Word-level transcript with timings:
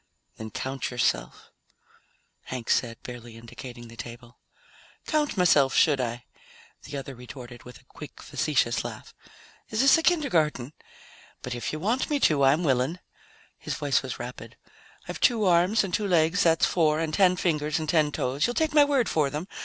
"Then 0.37 0.49
count 0.49 0.89
yourself," 0.89 1.51
Hank 2.45 2.71
said, 2.71 2.97
barely 3.03 3.37
indicating 3.37 3.87
the 3.87 3.95
table. 3.95 4.39
"Count 5.05 5.37
myself, 5.37 5.75
should 5.75 6.01
I?" 6.01 6.25
the 6.85 6.97
other 6.97 7.13
retorted 7.13 7.61
with 7.65 7.79
a 7.79 7.83
quick 7.85 8.19
facetious 8.19 8.83
laugh. 8.83 9.13
"Is 9.69 9.81
this 9.81 9.99
a 9.99 10.01
kindergarten? 10.01 10.73
But 11.43 11.53
if 11.53 11.71
you 11.71 11.79
want 11.79 12.09
me 12.09 12.19
to, 12.21 12.43
I'm 12.43 12.63
willing." 12.63 12.97
His 13.59 13.75
voice 13.75 14.01
was 14.01 14.17
rapid. 14.17 14.57
"I've 15.07 15.19
two 15.19 15.45
arms, 15.45 15.83
and 15.83 15.93
two 15.93 16.07
legs, 16.07 16.41
that's 16.41 16.65
four. 16.65 16.99
And 16.99 17.13
ten 17.13 17.35
fingers 17.35 17.77
and 17.77 17.87
ten 17.87 18.11
toes 18.11 18.47
you'll 18.47 18.55
take 18.55 18.73
my 18.73 18.83
word 18.83 19.07
for 19.07 19.29
them? 19.29 19.47